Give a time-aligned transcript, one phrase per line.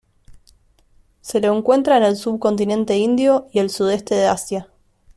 [1.21, 4.67] Se lo encuentra en el subcontinente indio y el sudeste de Asia.